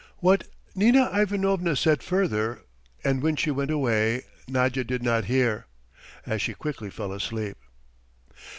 What 0.17 0.47
Nina 0.73 1.11
Ivanovna 1.15 1.75
said 1.75 2.01
further 2.01 2.63
and 3.03 3.21
when 3.21 3.35
she 3.35 3.51
went 3.51 3.69
away, 3.69 4.23
Nadya 4.47 4.83
did 4.83 5.03
not 5.03 5.25
hear, 5.25 5.67
as 6.25 6.41
she 6.41 6.55
quickly 6.55 6.89
fell 6.89 7.11
asleep. 7.13 7.57